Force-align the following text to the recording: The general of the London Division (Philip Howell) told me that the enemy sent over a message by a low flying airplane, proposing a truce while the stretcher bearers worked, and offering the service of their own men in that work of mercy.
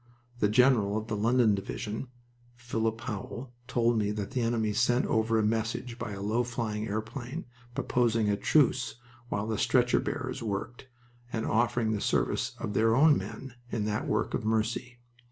The 0.39 0.49
general 0.49 0.97
of 0.97 1.09
the 1.09 1.15
London 1.15 1.53
Division 1.53 2.07
(Philip 2.55 3.01
Howell) 3.01 3.53
told 3.67 3.99
me 3.99 4.09
that 4.13 4.31
the 4.31 4.41
enemy 4.41 4.73
sent 4.73 5.05
over 5.05 5.37
a 5.37 5.43
message 5.43 5.99
by 5.99 6.13
a 6.13 6.23
low 6.23 6.41
flying 6.43 6.87
airplane, 6.87 7.45
proposing 7.75 8.27
a 8.27 8.35
truce 8.35 8.95
while 9.29 9.45
the 9.45 9.59
stretcher 9.59 9.99
bearers 9.99 10.41
worked, 10.41 10.87
and 11.31 11.45
offering 11.45 11.91
the 11.91 12.01
service 12.01 12.55
of 12.57 12.73
their 12.73 12.95
own 12.95 13.15
men 13.15 13.53
in 13.71 13.85
that 13.85 14.07
work 14.07 14.33
of 14.33 14.43
mercy. 14.43 14.97